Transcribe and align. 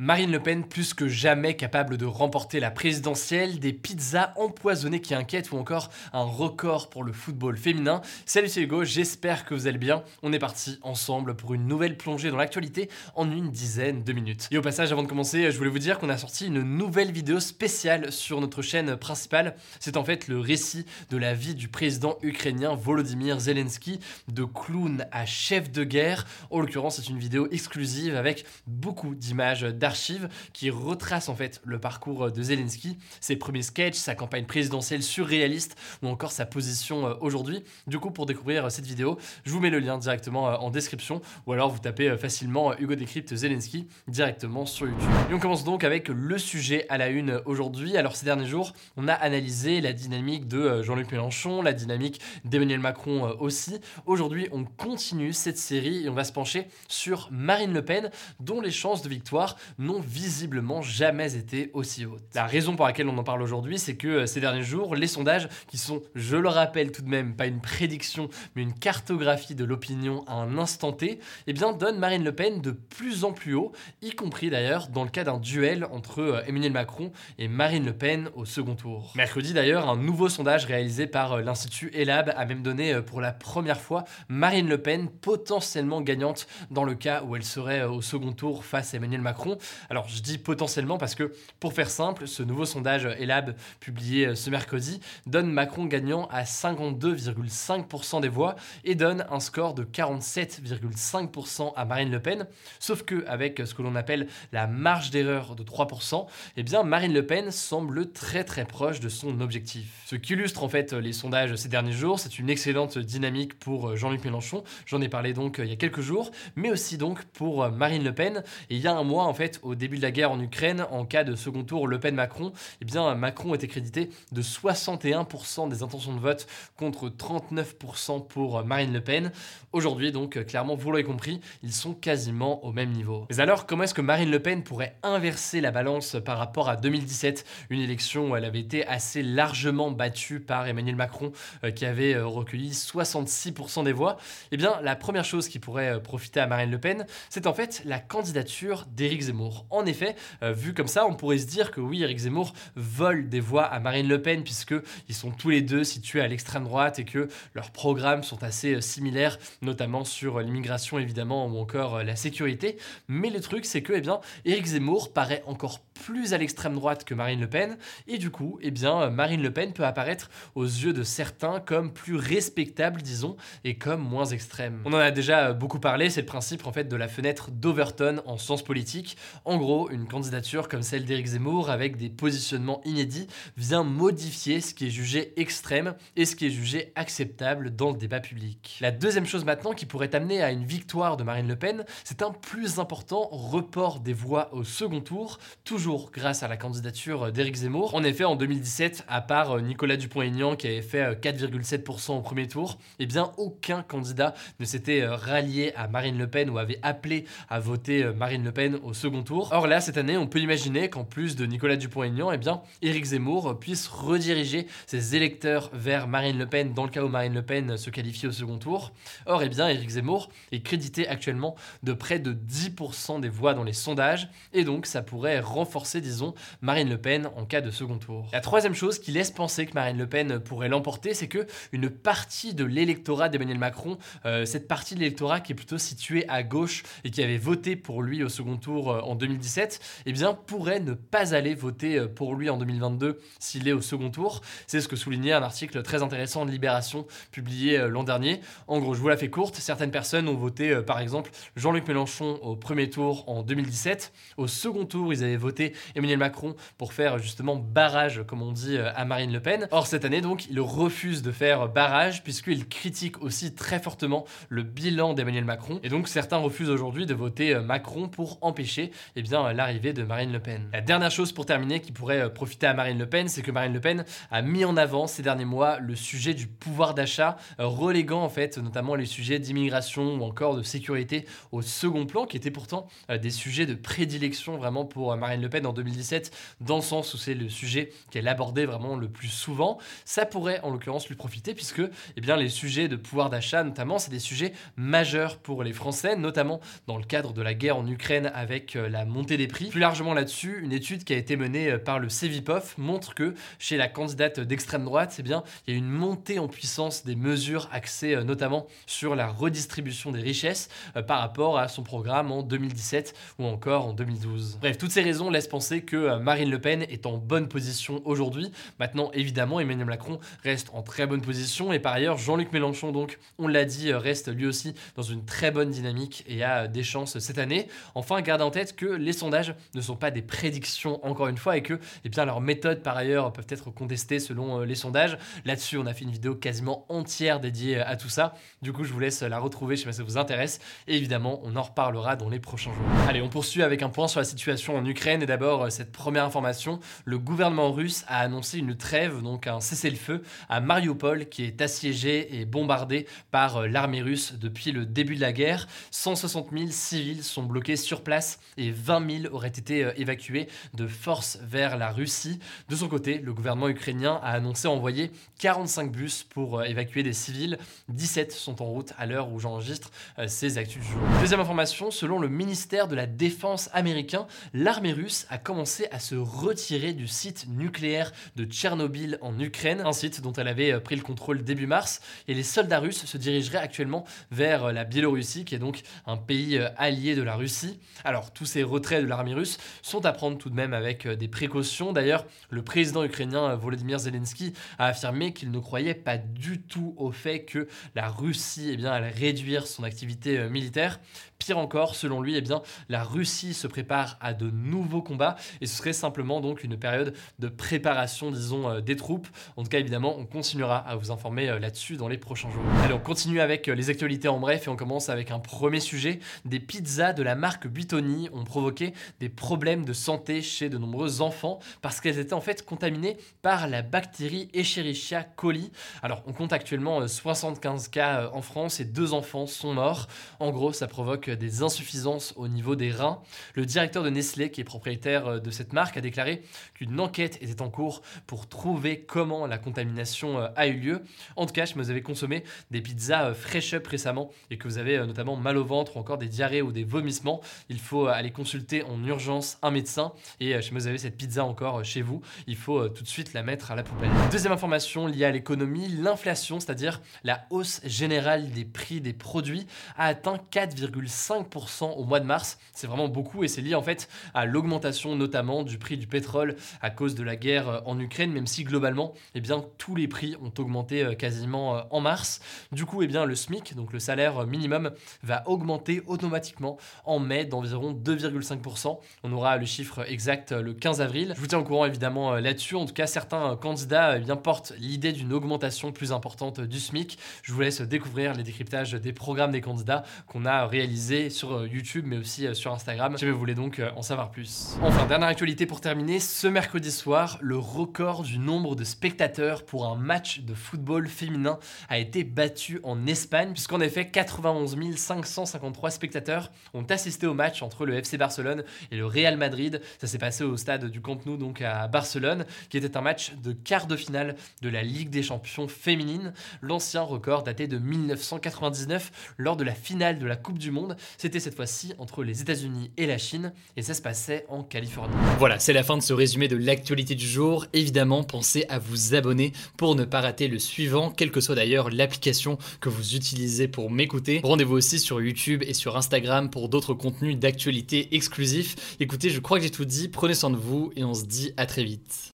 Marine 0.00 0.32
Le 0.32 0.40
Pen 0.40 0.64
plus 0.64 0.92
que 0.92 1.06
jamais 1.06 1.54
capable 1.54 1.96
de 1.96 2.04
remporter 2.04 2.58
la 2.58 2.72
présidentielle, 2.72 3.60
des 3.60 3.72
pizzas 3.72 4.32
empoisonnées 4.34 5.00
qui 5.00 5.14
inquiètent 5.14 5.52
ou 5.52 5.56
encore 5.56 5.88
un 6.12 6.24
record 6.24 6.90
pour 6.90 7.04
le 7.04 7.12
football 7.12 7.56
féminin. 7.56 8.02
Salut 8.26 8.48
c'est 8.48 8.62
Hugo, 8.62 8.82
j'espère 8.82 9.44
que 9.44 9.54
vous 9.54 9.68
allez 9.68 9.78
bien. 9.78 10.02
On 10.24 10.32
est 10.32 10.40
parti 10.40 10.80
ensemble 10.82 11.36
pour 11.36 11.54
une 11.54 11.68
nouvelle 11.68 11.96
plongée 11.96 12.32
dans 12.32 12.36
l'actualité 12.36 12.90
en 13.14 13.30
une 13.30 13.52
dizaine 13.52 14.02
de 14.02 14.12
minutes. 14.12 14.48
Et 14.50 14.58
au 14.58 14.62
passage, 14.62 14.90
avant 14.90 15.04
de 15.04 15.06
commencer, 15.06 15.52
je 15.52 15.56
voulais 15.56 15.70
vous 15.70 15.78
dire 15.78 16.00
qu'on 16.00 16.08
a 16.08 16.18
sorti 16.18 16.48
une 16.48 16.62
nouvelle 16.62 17.12
vidéo 17.12 17.38
spéciale 17.38 18.10
sur 18.10 18.40
notre 18.40 18.62
chaîne 18.62 18.96
principale. 18.96 19.54
C'est 19.78 19.96
en 19.96 20.02
fait 20.02 20.26
le 20.26 20.40
récit 20.40 20.86
de 21.10 21.16
la 21.16 21.34
vie 21.34 21.54
du 21.54 21.68
président 21.68 22.18
ukrainien 22.20 22.74
Volodymyr 22.74 23.38
Zelensky, 23.38 24.00
de 24.26 24.42
clown 24.42 25.06
à 25.12 25.24
chef 25.24 25.70
de 25.70 25.84
guerre. 25.84 26.26
En 26.50 26.58
l'occurrence, 26.58 26.96
c'est 26.96 27.08
une 27.08 27.20
vidéo 27.20 27.46
exclusive 27.52 28.16
avec 28.16 28.44
beaucoup 28.66 29.14
d'images 29.14 29.62
d'archives 29.84 30.30
qui 30.54 30.70
retrace 30.70 31.28
en 31.28 31.34
fait 31.34 31.60
le 31.62 31.78
parcours 31.78 32.32
de 32.32 32.42
Zelensky, 32.42 32.96
ses 33.20 33.36
premiers 33.36 33.60
sketchs, 33.60 33.96
sa 33.96 34.14
campagne 34.14 34.46
présidentielle 34.46 35.02
surréaliste 35.02 35.76
ou 36.02 36.08
encore 36.08 36.32
sa 36.32 36.46
position 36.46 37.06
euh, 37.06 37.14
aujourd'hui. 37.20 37.62
Du 37.86 37.98
coup, 37.98 38.10
pour 38.10 38.24
découvrir 38.24 38.72
cette 38.72 38.86
vidéo, 38.86 39.18
je 39.44 39.50
vous 39.50 39.60
mets 39.60 39.68
le 39.68 39.80
lien 39.80 39.98
directement 39.98 40.48
euh, 40.48 40.56
en 40.56 40.70
description 40.70 41.20
ou 41.46 41.52
alors 41.52 41.68
vous 41.68 41.80
tapez 41.80 42.08
euh, 42.08 42.16
facilement 42.16 42.72
Hugo 42.78 42.94
Décrypte 42.94 43.34
Zelensky 43.34 43.86
directement 44.08 44.64
sur 44.64 44.86
YouTube. 44.86 45.10
Et 45.30 45.34
on 45.34 45.38
commence 45.38 45.64
donc 45.64 45.84
avec 45.84 46.08
le 46.08 46.38
sujet 46.38 46.86
à 46.88 46.96
la 46.96 47.08
une 47.08 47.42
aujourd'hui. 47.44 47.98
Alors 47.98 48.16
ces 48.16 48.24
derniers 48.24 48.46
jours, 48.46 48.72
on 48.96 49.06
a 49.06 49.12
analysé 49.12 49.82
la 49.82 49.92
dynamique 49.92 50.48
de 50.48 50.82
Jean-Luc 50.82 51.12
Mélenchon, 51.12 51.60
la 51.60 51.74
dynamique 51.74 52.22
d'Emmanuel 52.46 52.80
Macron 52.80 53.36
aussi. 53.38 53.80
Aujourd'hui, 54.06 54.48
on 54.50 54.64
continue 54.64 55.34
cette 55.34 55.58
série 55.58 56.06
et 56.06 56.08
on 56.08 56.14
va 56.14 56.24
se 56.24 56.32
pencher 56.32 56.68
sur 56.88 57.28
Marine 57.30 57.74
Le 57.74 57.84
Pen, 57.84 58.10
dont 58.40 58.62
les 58.62 58.70
chances 58.70 59.02
de 59.02 59.10
victoire 59.10 59.56
n'ont 59.78 60.00
visiblement 60.00 60.82
jamais 60.82 61.34
été 61.36 61.70
aussi 61.72 62.06
hautes. 62.06 62.22
La 62.34 62.46
raison 62.46 62.76
pour 62.76 62.86
laquelle 62.86 63.08
on 63.08 63.18
en 63.18 63.24
parle 63.24 63.42
aujourd'hui, 63.42 63.78
c'est 63.78 63.96
que 63.96 64.08
euh, 64.08 64.26
ces 64.26 64.40
derniers 64.40 64.62
jours, 64.62 64.94
les 64.94 65.06
sondages, 65.06 65.48
qui 65.68 65.78
sont, 65.78 66.02
je 66.14 66.36
le 66.36 66.48
rappelle 66.48 66.92
tout 66.92 67.02
de 67.02 67.08
même, 67.08 67.34
pas 67.34 67.46
une 67.46 67.60
prédiction, 67.60 68.28
mais 68.54 68.62
une 68.62 68.74
cartographie 68.74 69.54
de 69.54 69.64
l'opinion 69.64 70.24
à 70.26 70.34
un 70.34 70.58
instant 70.58 70.92
T, 70.92 71.18
eh 71.46 71.52
bien, 71.52 71.72
donnent 71.72 71.98
Marine 71.98 72.24
Le 72.24 72.34
Pen 72.34 72.60
de 72.60 72.70
plus 72.70 73.24
en 73.24 73.32
plus 73.32 73.54
haut, 73.54 73.72
y 74.02 74.10
compris 74.10 74.50
d'ailleurs 74.50 74.88
dans 74.88 75.04
le 75.04 75.10
cas 75.10 75.24
d'un 75.24 75.38
duel 75.38 75.86
entre 75.90 76.20
euh, 76.20 76.42
Emmanuel 76.46 76.72
Macron 76.72 77.12
et 77.38 77.48
Marine 77.48 77.84
Le 77.84 77.92
Pen 77.92 78.28
au 78.34 78.44
second 78.44 78.74
tour. 78.74 79.12
Mercredi 79.16 79.52
d'ailleurs, 79.52 79.88
un 79.88 79.96
nouveau 79.96 80.28
sondage 80.28 80.64
réalisé 80.66 81.06
par 81.06 81.32
euh, 81.32 81.42
l'Institut 81.42 81.90
Elab 81.94 82.32
a 82.36 82.44
même 82.44 82.62
donné 82.62 83.00
pour 83.02 83.20
la 83.20 83.32
première 83.32 83.80
fois 83.80 84.04
Marine 84.28 84.68
Le 84.68 84.78
Pen 84.78 85.08
potentiellement 85.08 86.00
gagnante 86.00 86.46
dans 86.70 86.84
le 86.84 86.94
cas 86.94 87.22
où 87.22 87.36
elle 87.36 87.44
serait 87.44 87.84
au 87.84 88.02
second 88.02 88.32
tour 88.32 88.64
face 88.64 88.94
à 88.94 88.96
Emmanuel 88.96 89.20
Macron. 89.20 89.58
Alors 89.90 90.08
je 90.08 90.20
dis 90.20 90.38
potentiellement 90.38 90.98
parce 90.98 91.14
que, 91.14 91.32
pour 91.60 91.72
faire 91.72 91.90
simple, 91.90 92.26
ce 92.26 92.42
nouveau 92.42 92.64
sondage 92.64 93.06
Elab 93.18 93.54
publié 93.80 94.26
euh, 94.26 94.34
ce 94.34 94.50
mercredi 94.50 95.00
donne 95.26 95.50
Macron 95.50 95.86
gagnant 95.86 96.26
à 96.30 96.42
52,5% 96.42 98.20
des 98.20 98.28
voix 98.28 98.56
et 98.84 98.94
donne 98.94 99.26
un 99.30 99.40
score 99.40 99.74
de 99.74 99.84
47,5% 99.84 101.72
à 101.76 101.84
Marine 101.84 102.10
Le 102.10 102.20
Pen. 102.20 102.46
Sauf 102.78 103.02
que 103.02 103.24
avec 103.26 103.62
ce 103.64 103.74
que 103.74 103.82
l'on 103.82 103.94
appelle 103.94 104.28
la 104.52 104.66
marge 104.66 105.10
d'erreur 105.10 105.54
de 105.54 105.62
3%, 105.62 106.26
eh 106.56 106.62
bien 106.62 106.82
Marine 106.82 107.12
Le 107.12 107.26
Pen 107.26 107.50
semble 107.50 108.10
très 108.12 108.44
très 108.44 108.64
proche 108.64 109.00
de 109.00 109.08
son 109.08 109.40
objectif. 109.40 110.02
Ce 110.06 110.16
qui 110.16 110.34
illustre 110.34 110.62
en 110.62 110.68
fait 110.68 110.92
les 110.92 111.12
sondages 111.12 111.54
ces 111.56 111.68
derniers 111.68 111.92
jours, 111.92 112.18
c'est 112.18 112.38
une 112.38 112.50
excellente 112.50 112.98
dynamique 112.98 113.58
pour 113.58 113.90
euh, 113.90 113.96
Jean-Luc 113.96 114.24
Mélenchon. 114.24 114.64
J'en 114.86 115.00
ai 115.00 115.08
parlé 115.08 115.32
donc 115.32 115.58
euh, 115.58 115.64
il 115.64 115.70
y 115.70 115.72
a 115.72 115.76
quelques 115.76 116.00
jours, 116.00 116.30
mais 116.56 116.70
aussi 116.70 116.98
donc 116.98 117.24
pour 117.24 117.68
Marine 117.70 118.04
Le 118.04 118.14
Pen. 118.14 118.42
Et 118.70 118.76
il 118.76 118.80
y 118.80 118.86
a 118.86 118.94
un 118.94 119.04
mois 119.04 119.24
en 119.24 119.34
fait, 119.34 119.53
au 119.62 119.74
début 119.74 119.96
de 119.96 120.02
la 120.02 120.10
guerre 120.10 120.30
en 120.30 120.40
Ukraine, 120.40 120.86
en 120.90 121.04
cas 121.04 121.24
de 121.24 121.34
second 121.34 121.64
tour 121.64 121.86
Le 121.88 121.98
Pen-Macron, 121.98 122.52
eh 122.80 122.84
bien 122.84 123.14
Macron 123.14 123.54
était 123.54 123.68
crédité 123.68 124.10
de 124.32 124.42
61% 124.42 125.68
des 125.68 125.82
intentions 125.82 126.14
de 126.14 126.20
vote 126.20 126.46
contre 126.76 127.08
39% 127.08 128.26
pour 128.26 128.64
Marine 128.64 128.92
Le 128.92 129.00
Pen. 129.00 129.32
Aujourd'hui, 129.72 130.12
donc, 130.12 130.44
clairement, 130.46 130.76
vous 130.76 130.90
l'avez 130.92 131.04
compris, 131.04 131.40
ils 131.62 131.72
sont 131.72 131.94
quasiment 131.94 132.64
au 132.64 132.72
même 132.72 132.90
niveau. 132.90 133.26
Mais 133.30 133.40
alors, 133.40 133.66
comment 133.66 133.84
est-ce 133.84 133.94
que 133.94 134.00
Marine 134.00 134.30
Le 134.30 134.40
Pen 134.40 134.62
pourrait 134.62 134.96
inverser 135.02 135.60
la 135.60 135.70
balance 135.70 136.16
par 136.24 136.38
rapport 136.38 136.68
à 136.68 136.76
2017, 136.76 137.44
une 137.70 137.80
élection 137.80 138.30
où 138.30 138.36
elle 138.36 138.44
avait 138.44 138.60
été 138.60 138.86
assez 138.86 139.22
largement 139.22 139.90
battue 139.90 140.40
par 140.40 140.66
Emmanuel 140.66 140.96
Macron, 140.96 141.32
euh, 141.64 141.70
qui 141.70 141.86
avait 141.86 142.14
euh, 142.14 142.26
recueilli 142.26 142.70
66% 142.70 143.84
des 143.84 143.92
voix 143.92 144.16
Eh 144.52 144.56
bien, 144.56 144.80
la 144.82 144.96
première 144.96 145.24
chose 145.24 145.48
qui 145.48 145.58
pourrait 145.58 145.94
euh, 145.94 146.00
profiter 146.00 146.40
à 146.40 146.46
Marine 146.46 146.70
Le 146.70 146.78
Pen, 146.78 147.06
c'est 147.28 147.46
en 147.46 147.54
fait 147.54 147.82
la 147.84 147.98
candidature 147.98 148.86
d'Éric 148.90 149.22
Zemmour. 149.22 149.43
En 149.70 149.86
effet, 149.86 150.16
vu 150.42 150.74
comme 150.74 150.88
ça, 150.88 151.06
on 151.06 151.14
pourrait 151.14 151.38
se 151.38 151.46
dire 151.46 151.70
que 151.70 151.80
oui, 151.80 152.02
Éric 152.02 152.18
Zemmour 152.18 152.52
vole 152.76 153.28
des 153.28 153.40
voix 153.40 153.64
à 153.64 153.80
Marine 153.80 154.08
Le 154.08 154.20
Pen, 154.22 154.42
puisque 154.42 154.74
ils 155.08 155.14
sont 155.14 155.30
tous 155.30 155.50
les 155.50 155.62
deux 155.62 155.84
situés 155.84 156.20
à 156.20 156.28
l'extrême 156.28 156.64
droite 156.64 156.98
et 156.98 157.04
que 157.04 157.28
leurs 157.54 157.70
programmes 157.70 158.22
sont 158.22 158.42
assez 158.42 158.80
similaires, 158.80 159.38
notamment 159.62 160.04
sur 160.04 160.40
l'immigration 160.40 160.98
évidemment 160.98 161.46
ou 161.46 161.58
encore 161.58 162.02
la 162.02 162.16
sécurité. 162.16 162.76
Mais 163.08 163.30
le 163.30 163.40
truc, 163.40 163.64
c'est 163.64 163.82
que 163.82 163.92
eh 163.92 164.00
bien, 164.00 164.20
Éric 164.44 164.66
Zemmour 164.66 165.12
paraît 165.12 165.42
encore 165.46 165.80
plus 166.04 166.34
à 166.34 166.38
l'extrême 166.38 166.74
droite 166.74 167.04
que 167.04 167.14
Marine 167.14 167.40
Le 167.40 167.48
Pen, 167.48 167.78
et 168.06 168.18
du 168.18 168.30
coup, 168.30 168.58
eh 168.62 168.70
bien, 168.70 169.10
Marine 169.10 169.42
Le 169.42 169.52
Pen 169.52 169.72
peut 169.72 169.84
apparaître 169.84 170.30
aux 170.54 170.64
yeux 170.64 170.92
de 170.92 171.02
certains 171.02 171.60
comme 171.60 171.92
plus 171.92 172.16
respectable, 172.16 173.02
disons, 173.02 173.36
et 173.64 173.76
comme 173.76 174.00
moins 174.00 174.26
extrême. 174.26 174.82
On 174.84 174.92
en 174.92 174.98
a 174.98 175.10
déjà 175.10 175.52
beaucoup 175.52 175.80
parlé, 175.80 176.10
c'est 176.10 176.20
le 176.20 176.26
principe 176.26 176.66
en 176.66 176.72
fait 176.72 176.84
de 176.84 176.96
la 176.96 177.08
fenêtre 177.08 177.50
d'Overton 177.50 178.22
en 178.26 178.38
sens 178.38 178.62
politique. 178.62 179.16
En 179.44 179.56
gros, 179.58 179.90
une 179.90 180.06
candidature 180.06 180.68
comme 180.68 180.82
celle 180.82 181.04
d'Éric 181.04 181.26
Zemmour 181.26 181.70
avec 181.70 181.96
des 181.96 182.08
positionnements 182.08 182.80
inédits 182.84 183.26
vient 183.56 183.84
modifier 183.84 184.60
ce 184.60 184.74
qui 184.74 184.86
est 184.86 184.90
jugé 184.90 185.32
extrême 185.40 185.94
et 186.16 186.24
ce 186.24 186.36
qui 186.36 186.46
est 186.46 186.50
jugé 186.50 186.92
acceptable 186.94 187.74
dans 187.74 187.90
le 187.90 187.98
débat 187.98 188.20
public. 188.20 188.78
La 188.80 188.90
deuxième 188.90 189.26
chose 189.26 189.44
maintenant 189.44 189.72
qui 189.72 189.86
pourrait 189.86 190.14
amener 190.14 190.42
à 190.42 190.52
une 190.52 190.64
victoire 190.64 191.16
de 191.16 191.24
Marine 191.24 191.48
Le 191.48 191.56
Pen, 191.56 191.84
c'est 192.04 192.22
un 192.22 192.30
plus 192.30 192.78
important 192.78 193.28
report 193.30 194.00
des 194.00 194.12
voix 194.12 194.54
au 194.54 194.64
second 194.64 195.00
tour, 195.00 195.38
toujours 195.64 196.10
grâce 196.12 196.42
à 196.42 196.48
la 196.48 196.56
candidature 196.56 197.32
d'Éric 197.32 197.56
Zemmour. 197.56 197.94
En 197.94 198.04
effet, 198.04 198.24
en 198.24 198.36
2017, 198.36 199.04
à 199.08 199.20
part 199.20 199.60
Nicolas 199.60 199.96
Dupont-Aignan 199.96 200.56
qui 200.56 200.66
avait 200.66 200.82
fait 200.82 201.20
4,7% 201.20 202.12
au 202.12 202.20
premier 202.20 202.48
tour, 202.48 202.78
eh 202.98 203.06
bien 203.06 203.32
aucun 203.36 203.82
candidat 203.82 204.34
ne 204.60 204.64
s'était 204.64 205.04
rallié 205.06 205.72
à 205.74 205.88
Marine 205.88 206.18
Le 206.18 206.28
Pen 206.28 206.50
ou 206.50 206.58
avait 206.58 206.78
appelé 206.82 207.24
à 207.48 207.60
voter 207.60 208.04
Marine 208.12 208.44
Le 208.44 208.52
Pen 208.52 208.78
au 208.82 208.94
second 208.94 209.22
Or 209.30 209.66
là, 209.66 209.80
cette 209.80 209.96
année, 209.96 210.16
on 210.16 210.26
peut 210.26 210.40
imaginer 210.40 210.90
qu'en 210.90 211.04
plus 211.04 211.36
de 211.36 211.46
Nicolas 211.46 211.76
Dupont-Aignan, 211.76 212.30
eh 212.32 212.38
bien 212.38 212.62
Éric 212.82 213.04
Zemmour 213.04 213.58
puisse 213.58 213.86
rediriger 213.88 214.66
ses 214.86 215.16
électeurs 215.16 215.70
vers 215.72 216.08
Marine 216.08 216.38
Le 216.38 216.46
Pen 216.46 216.74
dans 216.74 216.84
le 216.84 216.90
cas 216.90 217.02
où 217.02 217.08
Marine 217.08 217.34
Le 217.34 217.42
Pen 217.42 217.76
se 217.76 217.90
qualifie 217.90 218.26
au 218.26 218.32
second 218.32 218.58
tour. 218.58 218.92
Or, 219.26 219.42
eh 219.42 219.48
bien, 219.48 219.68
Éric 219.68 219.90
Zemmour 219.90 220.28
est 220.52 220.60
crédité 220.60 221.08
actuellement 221.08 221.54
de 221.82 221.92
près 221.92 222.18
de 222.18 222.32
10% 222.32 223.20
des 223.20 223.28
voix 223.28 223.54
dans 223.54 223.64
les 223.64 223.72
sondages, 223.72 224.28
et 224.52 224.64
donc 224.64 224.86
ça 224.86 225.02
pourrait 225.02 225.40
renforcer, 225.40 226.00
disons, 226.00 226.34
Marine 226.60 226.88
Le 226.88 226.98
Pen 226.98 227.28
en 227.36 227.44
cas 227.44 227.60
de 227.60 227.70
second 227.70 227.98
tour. 227.98 228.28
La 228.32 228.40
troisième 228.40 228.74
chose 228.74 228.98
qui 228.98 229.12
laisse 229.12 229.30
penser 229.30 229.66
que 229.66 229.74
Marine 229.74 229.98
Le 229.98 230.06
Pen 230.06 230.40
pourrait 230.40 230.68
l'emporter, 230.68 231.14
c'est 231.14 231.28
que 231.28 231.46
une 231.72 231.88
partie 231.88 232.54
de 232.54 232.64
l'électorat 232.64 233.28
d'Emmanuel 233.28 233.58
Macron, 233.58 233.98
euh, 234.26 234.44
cette 234.44 234.68
partie 234.68 234.94
de 234.94 235.00
l'électorat 235.00 235.40
qui 235.40 235.52
est 235.52 235.56
plutôt 235.56 235.78
située 235.78 236.28
à 236.28 236.42
gauche 236.42 236.82
et 237.04 237.10
qui 237.10 237.22
avait 237.22 237.38
voté 237.38 237.76
pour 237.76 238.02
lui 238.02 238.22
au 238.22 238.28
second 238.28 238.56
tour 238.56 238.90
euh, 238.90 239.00
en 239.04 239.14
2017, 239.14 239.80
eh 240.06 240.12
bien, 240.12 240.34
pourrait 240.34 240.80
ne 240.80 240.94
pas 240.94 241.34
aller 241.34 241.54
voter 241.54 242.06
pour 242.08 242.34
lui 242.34 242.50
en 242.50 242.56
2022 242.56 243.18
s'il 243.38 243.68
est 243.68 243.72
au 243.72 243.80
second 243.80 244.10
tour. 244.10 244.40
C'est 244.66 244.80
ce 244.80 244.88
que 244.88 244.96
soulignait 244.96 245.32
un 245.32 245.42
article 245.42 245.82
très 245.82 246.02
intéressant 246.02 246.44
de 246.44 246.50
Libération 246.50 247.06
publié 247.30 247.88
l'an 247.88 248.04
dernier. 248.04 248.40
En 248.66 248.80
gros, 248.80 248.94
je 248.94 249.00
vous 249.00 249.08
la 249.08 249.16
fais 249.16 249.30
courte, 249.30 249.56
certaines 249.56 249.90
personnes 249.90 250.28
ont 250.28 250.34
voté 250.34 250.80
par 250.82 251.00
exemple 251.00 251.30
Jean-Luc 251.56 251.86
Mélenchon 251.88 252.38
au 252.42 252.56
premier 252.56 252.90
tour 252.90 253.28
en 253.28 253.42
2017. 253.42 254.12
Au 254.36 254.46
second 254.46 254.84
tour, 254.84 255.12
ils 255.12 255.22
avaient 255.22 255.36
voté 255.36 255.74
Emmanuel 255.94 256.18
Macron 256.18 256.54
pour 256.78 256.92
faire 256.92 257.18
justement 257.18 257.56
barrage, 257.56 258.22
comme 258.26 258.42
on 258.42 258.52
dit, 258.52 258.78
à 258.78 259.04
Marine 259.04 259.32
Le 259.32 259.40
Pen. 259.40 259.68
Or, 259.70 259.86
cette 259.86 260.04
année, 260.04 260.20
donc, 260.20 260.46
il 260.50 260.60
refuse 260.60 261.22
de 261.22 261.32
faire 261.32 261.68
barrage 261.68 262.22
puisqu'il 262.22 262.68
critique 262.68 263.22
aussi 263.22 263.54
très 263.54 263.80
fortement 263.80 264.24
le 264.48 264.62
bilan 264.62 265.14
d'Emmanuel 265.14 265.44
Macron. 265.44 265.80
Et 265.82 265.88
donc, 265.88 266.08
certains 266.08 266.38
refusent 266.38 266.70
aujourd'hui 266.70 267.06
de 267.06 267.14
voter 267.14 267.54
Macron 267.60 268.08
pour 268.08 268.38
empêcher 268.40 268.90
eh 269.16 269.22
bien, 269.22 269.52
l'arrivée 269.52 269.92
de 269.92 270.02
Marine 270.02 270.32
Le 270.32 270.40
Pen. 270.40 270.68
La 270.72 270.80
dernière 270.80 271.10
chose 271.10 271.32
pour 271.32 271.46
terminer 271.46 271.80
qui 271.80 271.92
pourrait 271.92 272.32
profiter 272.32 272.66
à 272.66 272.74
Marine 272.74 272.98
Le 272.98 273.08
Pen, 273.08 273.28
c'est 273.28 273.42
que 273.42 273.50
Marine 273.50 273.72
Le 273.72 273.80
Pen 273.80 274.04
a 274.30 274.42
mis 274.42 274.64
en 274.64 274.76
avant 274.76 275.06
ces 275.06 275.22
derniers 275.22 275.44
mois 275.44 275.78
le 275.78 275.94
sujet 275.94 276.34
du 276.34 276.46
pouvoir 276.46 276.94
d'achat, 276.94 277.36
reléguant 277.58 278.22
en 278.22 278.28
fait 278.28 278.58
notamment 278.58 278.94
les 278.94 279.06
sujets 279.06 279.38
d'immigration 279.38 280.16
ou 280.16 280.22
encore 280.22 280.56
de 280.56 280.62
sécurité 280.62 281.26
au 281.52 281.62
second 281.62 282.06
plan, 282.06 282.26
qui 282.26 282.36
étaient 282.36 282.50
pourtant 282.50 282.86
euh, 283.10 283.18
des 283.18 283.30
sujets 283.30 283.66
de 283.66 283.74
prédilection 283.74 284.56
vraiment 284.56 284.84
pour 284.84 285.12
euh, 285.12 285.16
Marine 285.16 285.40
Le 285.40 285.48
Pen 285.48 285.66
en 285.66 285.72
2017, 285.72 286.32
dans 286.60 286.76
le 286.76 286.82
sens 286.82 287.14
où 287.14 287.16
c'est 287.16 287.34
le 287.34 287.48
sujet 287.48 287.92
qu'elle 288.10 288.28
abordait 288.28 288.66
vraiment 288.66 288.96
le 288.96 289.08
plus 289.08 289.28
souvent. 289.28 289.78
Ça 290.04 290.26
pourrait 290.26 290.60
en 290.62 290.70
l'occurrence 290.70 291.08
lui 291.08 291.16
profiter 291.16 291.54
puisque 291.54 291.82
eh 292.16 292.20
les 292.36 292.48
sujets 292.48 292.88
de 292.88 292.96
pouvoir 292.96 293.30
d'achat 293.30 293.62
notamment, 293.62 293.98
c'est 293.98 294.10
des 294.10 294.18
sujets 294.18 294.52
majeurs 294.76 295.38
pour 295.38 295.62
les 295.62 295.72
Français, 295.72 296.16
notamment 296.16 296.60
dans 296.86 296.96
le 296.96 297.04
cadre 297.04 297.32
de 297.32 297.42
la 297.42 297.54
guerre 297.54 297.76
en 297.76 297.86
Ukraine 297.86 298.30
avec 298.34 298.76
euh, 298.76 298.83
la 298.88 299.04
montée 299.04 299.36
des 299.36 299.46
prix. 299.46 299.66
Plus 299.68 299.80
largement 299.80 300.14
là-dessus, 300.14 300.60
une 300.62 300.72
étude 300.72 301.04
qui 301.04 301.12
a 301.12 301.16
été 301.16 301.36
menée 301.36 301.78
par 301.78 301.98
le 301.98 302.08
CEVIPOF 302.08 302.78
montre 302.78 303.14
que 303.14 303.34
chez 303.58 303.76
la 303.76 303.88
candidate 303.88 304.40
d'extrême 304.40 304.84
droite, 304.84 305.16
eh 305.18 305.22
bien, 305.22 305.42
il 305.66 305.74
y 305.74 305.76
a 305.76 305.78
une 305.78 305.90
montée 305.90 306.38
en 306.38 306.48
puissance 306.48 307.04
des 307.04 307.16
mesures 307.16 307.68
axées 307.72 308.16
notamment 308.24 308.66
sur 308.86 309.14
la 309.14 309.28
redistribution 309.28 310.12
des 310.12 310.20
richesses 310.20 310.68
par 311.06 311.20
rapport 311.20 311.58
à 311.58 311.68
son 311.68 311.82
programme 311.82 312.30
en 312.32 312.42
2017 312.42 313.14
ou 313.38 313.44
encore 313.44 313.86
en 313.86 313.92
2012. 313.92 314.58
Bref, 314.60 314.78
toutes 314.78 314.90
ces 314.90 315.02
raisons 315.02 315.30
laissent 315.30 315.48
penser 315.48 315.82
que 315.82 315.96
euh, 315.96 316.18
Marine 316.18 316.50
Le 316.50 316.60
Pen 316.60 316.82
est 316.82 317.06
en 317.06 317.16
bonne 317.16 317.48
position 317.48 318.02
aujourd'hui. 318.04 318.50
Maintenant, 318.78 319.10
évidemment, 319.12 319.60
Emmanuel 319.60 319.86
Macron 319.86 320.18
reste 320.42 320.70
en 320.72 320.82
très 320.82 321.06
bonne 321.06 321.20
position 321.20 321.72
et 321.72 321.78
par 321.78 321.92
ailleurs, 321.92 322.18
Jean-Luc 322.18 322.52
Mélenchon, 322.52 322.92
donc, 322.92 323.18
on 323.38 323.48
l'a 323.48 323.64
dit, 323.64 323.90
euh, 323.90 323.98
reste 323.98 324.32
lui 324.34 324.46
aussi 324.46 324.74
dans 324.96 325.02
une 325.02 325.24
très 325.24 325.50
bonne 325.50 325.70
dynamique 325.70 326.24
et 326.28 326.42
a 326.42 326.64
euh, 326.64 326.68
des 326.68 326.82
chances 326.82 327.18
cette 327.18 327.38
année. 327.38 327.68
Enfin, 327.94 328.20
gardez 328.20 328.44
en 328.44 328.50
tête 328.50 328.73
que 328.76 328.86
les 328.86 329.12
sondages 329.12 329.54
ne 329.74 329.80
sont 329.80 329.96
pas 329.96 330.10
des 330.10 330.22
prédictions, 330.22 331.04
encore 331.04 331.28
une 331.28 331.38
fois, 331.38 331.56
et 331.56 331.62
que 331.62 331.78
eh 332.04 332.08
bien, 332.08 332.24
leurs 332.24 332.40
méthodes, 332.40 332.82
par 332.82 332.96
ailleurs, 332.96 333.32
peuvent 333.32 333.46
être 333.48 333.70
contestées 333.70 334.18
selon 334.18 334.60
les 334.60 334.74
sondages. 334.74 335.18
Là-dessus, 335.44 335.78
on 335.78 335.86
a 335.86 335.94
fait 335.94 336.04
une 336.04 336.10
vidéo 336.10 336.34
quasiment 336.34 336.84
entière 336.88 337.40
dédiée 337.40 337.80
à 337.80 337.96
tout 337.96 338.08
ça. 338.08 338.34
Du 338.62 338.72
coup, 338.72 338.84
je 338.84 338.92
vous 338.92 339.00
laisse 339.00 339.22
la 339.22 339.38
retrouver, 339.38 339.76
je 339.76 339.82
sais 339.82 339.86
pas 339.86 339.92
si 339.92 339.98
ça 339.98 340.04
vous 340.04 340.18
intéresse. 340.18 340.60
Et 340.86 340.96
évidemment, 340.96 341.40
on 341.44 341.56
en 341.56 341.62
reparlera 341.62 342.16
dans 342.16 342.28
les 342.28 342.40
prochains 342.40 342.72
jours. 342.72 342.84
Allez, 343.08 343.22
on 343.22 343.28
poursuit 343.28 343.62
avec 343.62 343.82
un 343.82 343.88
point 343.88 344.08
sur 344.08 344.20
la 344.20 344.24
situation 344.24 344.76
en 344.76 344.84
Ukraine. 344.84 345.22
Et 345.22 345.26
d'abord, 345.26 345.64
euh, 345.64 345.70
cette 345.70 345.92
première 345.92 346.24
information, 346.24 346.80
le 347.04 347.18
gouvernement 347.18 347.72
russe 347.72 348.04
a 348.08 348.20
annoncé 348.20 348.58
une 348.58 348.76
trêve, 348.76 349.22
donc 349.22 349.46
un 349.46 349.60
cessez-le-feu, 349.60 350.22
à 350.48 350.60
Mariupol, 350.60 351.28
qui 351.28 351.44
est 351.44 351.60
assiégé 351.60 352.40
et 352.40 352.44
bombardé 352.44 353.06
par 353.30 353.58
euh, 353.58 353.68
l'armée 353.68 354.02
russe 354.02 354.34
depuis 354.34 354.72
le 354.72 354.86
début 354.86 355.16
de 355.16 355.20
la 355.20 355.32
guerre. 355.32 355.66
160 355.90 356.50
000 356.52 356.66
civils 356.70 357.22
sont 357.22 357.42
bloqués 357.42 357.76
sur 357.76 358.02
place 358.02 358.38
20 358.70 359.22
000 359.22 359.34
auraient 359.34 359.48
été 359.48 359.84
euh, 359.84 359.92
évacués 359.96 360.48
de 360.74 360.86
force 360.86 361.38
vers 361.42 361.76
la 361.76 361.90
Russie. 361.90 362.38
De 362.68 362.76
son 362.76 362.88
côté, 362.88 363.18
le 363.18 363.32
gouvernement 363.32 363.68
ukrainien 363.68 364.20
a 364.22 364.30
annoncé 364.32 364.68
envoyer 364.68 365.10
45 365.38 365.90
bus 365.90 366.22
pour 366.22 366.64
évacuer 366.64 367.02
des 367.02 367.12
civils. 367.12 367.58
17 367.88 368.32
sont 368.32 368.62
en 368.62 368.66
route 368.66 368.92
à 368.98 369.06
l'heure 369.06 369.30
où 369.32 369.38
j'enregistre 369.38 369.90
ces 370.26 370.58
actus 370.58 370.82
du 370.82 370.88
jour. 370.88 371.00
Deuxième 371.20 371.40
information, 371.40 371.90
selon 371.90 372.18
le 372.18 372.28
ministère 372.28 372.88
de 372.88 372.94
la 372.94 373.06
Défense 373.06 373.70
américain, 373.72 374.26
l'armée 374.52 374.92
russe 374.92 375.26
a 375.30 375.38
commencé 375.38 375.86
à 375.90 375.98
se 375.98 376.14
retirer 376.14 376.92
du 376.92 377.06
site 377.06 377.46
nucléaire 377.48 378.12
de 378.36 378.44
Tchernobyl 378.44 379.18
en 379.20 379.38
Ukraine, 379.38 379.82
un 379.84 379.92
site 379.92 380.20
dont 380.20 380.32
elle 380.32 380.48
avait 380.48 380.72
euh, 380.72 380.80
pris 380.80 380.96
le 380.96 381.02
contrôle 381.02 381.42
début 381.42 381.66
mars, 381.66 382.00
et 382.28 382.34
les 382.34 382.42
soldats 382.42 382.80
russes 382.80 383.04
se 383.04 383.16
dirigeraient 383.16 383.58
actuellement 383.58 384.04
vers 384.30 384.64
euh, 384.64 384.72
la 384.72 384.84
Biélorussie, 384.84 385.44
qui 385.44 385.54
est 385.54 385.58
donc 385.58 385.82
un 386.06 386.16
pays 386.16 386.58
euh, 386.58 386.68
allié 386.76 387.14
de 387.14 387.22
la 387.22 387.36
Russie. 387.36 387.78
Alors, 388.04 388.32
tous 388.32 388.46
ces 388.54 388.62
retraits 388.62 389.02
de 389.02 389.08
l'armée 389.08 389.34
russe 389.34 389.58
sont 389.82 390.06
à 390.06 390.12
prendre 390.12 390.38
tout 390.38 390.48
de 390.48 390.54
même 390.54 390.74
avec 390.74 391.08
des 391.08 391.26
précautions. 391.26 391.92
D'ailleurs, 391.92 392.24
le 392.50 392.62
président 392.62 393.02
ukrainien 393.02 393.52
Volodymyr 393.56 393.98
Zelensky 393.98 394.52
a 394.78 394.86
affirmé 394.86 395.32
qu'il 395.32 395.50
ne 395.50 395.58
croyait 395.58 395.94
pas 395.94 396.18
du 396.18 396.60
tout 396.60 396.94
au 396.96 397.10
fait 397.10 397.44
que 397.44 397.66
la 397.96 398.08
Russie 398.08 398.68
eh 398.70 398.76
bien, 398.76 398.92
allait 398.92 399.08
réduire 399.08 399.66
son 399.66 399.82
activité 399.82 400.48
militaire. 400.48 401.00
Pire 401.44 401.58
encore, 401.58 401.94
selon 401.94 402.22
lui, 402.22 402.36
eh 402.36 402.40
bien, 402.40 402.62
la 402.88 403.04
Russie 403.04 403.52
se 403.52 403.66
prépare 403.66 404.16
à 404.22 404.32
de 404.32 404.48
nouveaux 404.48 405.02
combats 405.02 405.36
et 405.60 405.66
ce 405.66 405.76
serait 405.76 405.92
simplement 405.92 406.40
donc 406.40 406.64
une 406.64 406.78
période 406.78 407.12
de 407.38 407.48
préparation, 407.48 408.30
disons, 408.30 408.66
euh, 408.70 408.80
des 408.80 408.96
troupes. 408.96 409.28
En 409.58 409.62
tout 409.62 409.68
cas, 409.68 409.78
évidemment, 409.78 410.16
on 410.16 410.24
continuera 410.24 410.78
à 410.78 410.96
vous 410.96 411.10
informer 411.10 411.50
euh, 411.50 411.58
là-dessus 411.58 411.98
dans 411.98 412.08
les 412.08 412.16
prochains 412.16 412.50
jours. 412.50 412.62
Allez, 412.82 412.94
on 412.94 412.98
continue 412.98 413.40
avec 413.40 413.68
euh, 413.68 413.74
les 413.74 413.90
actualités 413.90 414.26
en 414.26 414.40
bref 414.40 414.66
et 414.66 414.70
on 414.70 414.76
commence 414.76 415.10
avec 415.10 415.30
un 415.30 415.38
premier 415.38 415.80
sujet. 415.80 416.18
Des 416.46 416.60
pizzas 416.60 417.12
de 417.12 417.22
la 417.22 417.34
marque 417.34 417.66
Buitoni 417.66 418.30
ont 418.32 418.44
provoqué 418.44 418.94
des 419.20 419.28
problèmes 419.28 419.84
de 419.84 419.92
santé 419.92 420.40
chez 420.40 420.70
de 420.70 420.78
nombreux 420.78 421.20
enfants 421.20 421.58
parce 421.82 422.00
qu'elles 422.00 422.18
étaient 422.18 422.32
en 422.32 422.40
fait 422.40 422.64
contaminées 422.64 423.18
par 423.42 423.68
la 423.68 423.82
bactérie 423.82 424.48
Escherichia 424.54 425.24
coli. 425.24 425.72
Alors, 426.02 426.22
on 426.26 426.32
compte 426.32 426.54
actuellement 426.54 427.06
75 427.06 427.88
cas 427.88 428.30
en 428.32 428.40
France 428.40 428.80
et 428.80 428.86
deux 428.86 429.12
enfants 429.12 429.46
sont 429.46 429.74
morts. 429.74 430.06
En 430.40 430.50
gros, 430.50 430.72
ça 430.72 430.86
provoque 430.86 431.33
des 431.36 431.62
insuffisances 431.62 432.32
au 432.36 432.48
niveau 432.48 432.76
des 432.76 432.90
reins. 432.90 433.20
Le 433.54 433.66
directeur 433.66 434.02
de 434.02 434.10
Nestlé, 434.10 434.50
qui 434.50 434.60
est 434.60 434.64
propriétaire 434.64 435.26
euh, 435.26 435.38
de 435.38 435.50
cette 435.50 435.72
marque, 435.72 435.96
a 435.96 436.00
déclaré 436.00 436.42
qu'une 436.74 436.98
enquête 437.00 437.38
était 437.40 437.62
en 437.62 437.70
cours 437.70 438.02
pour 438.26 438.48
trouver 438.48 439.00
comment 439.00 439.46
la 439.46 439.58
contamination 439.58 440.38
euh, 440.38 440.48
a 440.56 440.66
eu 440.66 440.78
lieu. 440.78 441.02
En 441.36 441.46
tout 441.46 441.52
cas, 441.52 441.66
si 441.66 441.74
vous 441.74 441.90
avez 441.90 442.02
consommé 442.02 442.44
des 442.70 442.80
pizzas 442.80 443.30
euh, 443.30 443.34
fresh 443.34 443.74
up 443.74 443.86
récemment 443.86 444.30
et 444.50 444.58
que 444.58 444.68
vous 444.68 444.78
avez 444.78 444.98
notamment 445.06 445.36
mal 445.36 445.56
au 445.56 445.64
ventre 445.64 445.96
ou 445.96 446.00
encore 446.00 446.18
des 446.18 446.28
diarrhées 446.28 446.62
ou 446.62 446.72
des 446.72 446.84
vomissements, 446.84 447.40
il 447.68 447.78
faut 447.78 448.06
aller 448.06 448.30
consulter 448.30 448.82
en 448.82 449.02
urgence 449.04 449.58
un 449.62 449.70
médecin. 449.70 450.12
Et 450.40 450.60
si 450.62 450.70
vous 450.70 450.86
avez 450.86 450.98
cette 450.98 451.16
pizza 451.16 451.44
encore 451.44 451.84
chez 451.84 452.02
vous, 452.02 452.22
il 452.46 452.56
faut 452.56 452.88
tout 452.88 453.02
de 453.02 453.08
suite 453.08 453.32
la 453.32 453.42
mettre 453.42 453.70
à 453.70 453.76
la 453.76 453.82
poubelle. 453.82 454.10
Deuxième 454.30 454.52
information 454.52 455.06
liée 455.06 455.24
à 455.24 455.30
l'économie, 455.30 455.88
l'inflation, 455.88 456.60
c'est-à-dire 456.60 457.00
la 457.22 457.46
hausse 457.50 457.80
générale 457.84 458.50
des 458.50 458.64
prix 458.64 459.00
des 459.00 459.12
produits, 459.12 459.66
a 459.96 460.06
atteint 460.06 460.38
4,5 460.52 461.23
5% 461.28 461.94
au 461.96 462.04
mois 462.04 462.20
de 462.20 462.26
mars. 462.26 462.58
C'est 462.72 462.86
vraiment 462.86 463.08
beaucoup 463.08 463.44
et 463.44 463.48
c'est 463.48 463.62
lié 463.62 463.74
en 463.74 463.82
fait 463.82 464.08
à 464.34 464.46
l'augmentation 464.46 465.16
notamment 465.16 465.62
du 465.62 465.78
prix 465.78 465.96
du 465.96 466.06
pétrole 466.06 466.56
à 466.82 466.90
cause 466.90 467.14
de 467.14 467.22
la 467.22 467.36
guerre 467.36 467.68
euh, 467.68 467.80
en 467.86 467.98
Ukraine, 467.98 468.32
même 468.32 468.46
si 468.46 468.64
globalement, 468.64 469.14
eh 469.34 469.40
bien, 469.40 469.64
tous 469.78 469.94
les 469.94 470.08
prix 470.08 470.36
ont 470.42 470.52
augmenté 470.58 471.02
euh, 471.02 471.14
quasiment 471.14 471.76
euh, 471.76 471.82
en 471.90 472.00
mars. 472.00 472.40
Du 472.72 472.84
coup, 472.84 473.02
eh 473.02 473.06
bien, 473.06 473.24
le 473.24 473.34
SMIC, 473.34 473.74
donc 473.74 473.92
le 473.92 473.98
salaire 473.98 474.46
minimum, 474.46 474.90
va 475.22 475.42
augmenter 475.48 476.02
automatiquement 476.06 476.78
en 477.04 477.18
mai 477.18 477.44
d'environ 477.44 477.92
2,5%. 477.92 478.98
On 479.22 479.32
aura 479.32 479.56
le 479.56 479.66
chiffre 479.66 480.04
exact 480.08 480.52
le 480.52 480.74
15 480.74 481.00
avril. 481.00 481.32
Je 481.34 481.40
vous 481.40 481.46
tiens 481.46 481.58
au 481.58 481.64
courant 481.64 481.86
évidemment 481.86 482.34
là-dessus. 482.34 482.76
En 482.76 482.86
tout 482.86 482.94
cas, 482.94 483.06
certains 483.06 483.56
candidats 483.56 484.16
eh 484.16 484.20
bien, 484.20 484.36
portent 484.36 484.72
l'idée 484.78 485.12
d'une 485.12 485.32
augmentation 485.32 485.92
plus 485.92 486.12
importante 486.12 486.60
du 486.60 486.80
SMIC. 486.80 487.18
Je 487.42 487.52
vous 487.52 487.60
laisse 487.60 487.80
découvrir 487.80 488.34
les 488.34 488.42
décryptages 488.42 488.92
des 488.92 489.12
programmes 489.12 489.52
des 489.52 489.60
candidats 489.60 490.04
qu'on 490.26 490.44
a 490.44 490.66
réalisés 490.66 491.13
sur 491.30 491.56
euh, 491.56 491.66
YouTube, 491.66 492.04
mais 492.06 492.18
aussi 492.18 492.46
euh, 492.46 492.52
sur 492.52 492.72
Instagram, 492.72 493.16
si 493.16 493.28
vous 493.28 493.38
voulez 493.38 493.54
donc 493.54 493.78
euh, 493.78 493.90
en 493.96 494.02
savoir 494.02 494.30
plus. 494.30 494.76
Enfin, 494.82 495.06
dernière 495.06 495.28
actualité 495.28 495.66
pour 495.66 495.80
terminer, 495.80 496.20
ce 496.20 496.46
mercredi 496.46 496.92
soir, 496.92 497.38
le 497.40 497.56
record 497.56 498.22
du 498.22 498.38
nombre 498.38 498.76
de 498.76 498.84
spectateurs 498.84 499.64
pour 499.64 499.86
un 499.86 499.96
match 499.96 500.40
de 500.40 500.54
football 500.54 501.08
féminin 501.08 501.58
a 501.88 501.98
été 501.98 502.22
battu 502.22 502.80
en 502.82 503.06
Espagne, 503.06 503.52
puisqu'en 503.52 503.80
effet, 503.80 504.08
91 504.10 504.76
553 504.94 505.90
spectateurs 505.90 506.52
ont 506.74 506.84
assisté 506.84 507.26
au 507.26 507.34
match 507.34 507.62
entre 507.62 507.86
le 507.86 507.94
FC 507.94 508.18
Barcelone 508.18 508.62
et 508.90 508.96
le 508.96 509.06
Real 509.06 509.38
Madrid. 509.38 509.80
Ça 509.98 510.06
s'est 510.06 510.18
passé 510.18 510.44
au 510.44 510.56
stade 510.58 510.90
du 510.90 511.00
Camp 511.00 511.24
Nou, 511.24 511.38
donc 511.38 511.62
à 511.62 511.88
Barcelone, 511.88 512.44
qui 512.68 512.76
était 512.76 512.96
un 512.96 513.00
match 513.00 513.32
de 513.42 513.52
quart 513.52 513.86
de 513.86 513.96
finale 513.96 514.36
de 514.60 514.68
la 514.68 514.82
Ligue 514.82 515.10
des 515.10 515.22
Champions 515.22 515.66
féminine. 515.66 516.34
L'ancien 516.60 517.00
record 517.00 517.42
daté 517.42 517.68
de 517.68 517.78
1999 517.78 519.34
lors 519.38 519.56
de 519.56 519.64
la 519.64 519.74
finale 519.74 520.18
de 520.18 520.26
la 520.26 520.36
Coupe 520.36 520.58
du 520.58 520.70
Monde 520.70 520.74
monde. 520.74 520.96
C'était 521.18 521.40
cette 521.40 521.54
fois-ci 521.54 521.92
entre 521.98 522.22
les 522.22 522.40
États-Unis 522.40 522.90
et 522.96 523.06
la 523.06 523.18
Chine, 523.18 523.52
et 523.76 523.82
ça 523.82 523.94
se 523.94 524.02
passait 524.02 524.46
en 524.48 524.62
Californie. 524.62 525.14
Voilà, 525.38 525.58
c'est 525.58 525.72
la 525.72 525.82
fin 525.82 525.96
de 525.96 526.02
ce 526.02 526.12
résumé 526.12 526.48
de 526.48 526.56
l'actualité 526.56 527.14
du 527.14 527.26
jour. 527.26 527.66
Évidemment, 527.72 528.24
pensez 528.24 528.64
à 528.68 528.78
vous 528.78 529.14
abonner 529.14 529.52
pour 529.76 529.94
ne 529.94 530.04
pas 530.04 530.20
rater 530.20 530.48
le 530.48 530.58
suivant, 530.58 531.10
quelle 531.10 531.30
que 531.30 531.40
soit 531.40 531.54
d'ailleurs 531.54 531.90
l'application 531.90 532.58
que 532.80 532.88
vous 532.88 533.14
utilisez 533.14 533.68
pour 533.68 533.90
m'écouter. 533.90 534.40
Rendez-vous 534.42 534.76
aussi 534.76 534.98
sur 534.98 535.20
YouTube 535.20 535.62
et 535.66 535.74
sur 535.74 535.96
Instagram 535.96 536.50
pour 536.50 536.68
d'autres 536.68 536.94
contenus 536.94 537.38
d'actualité 537.38 538.14
exclusifs. 538.14 538.96
Écoutez, 539.00 539.30
je 539.30 539.40
crois 539.40 539.58
que 539.58 539.64
j'ai 539.64 539.70
tout 539.70 539.84
dit, 539.84 540.08
prenez 540.08 540.34
soin 540.34 540.50
de 540.50 540.56
vous 540.56 540.92
et 540.96 541.04
on 541.04 541.14
se 541.14 541.24
dit 541.24 541.52
à 541.56 541.66
très 541.66 541.84
vite. 541.84 542.30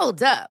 Hold 0.00 0.22
up. 0.24 0.51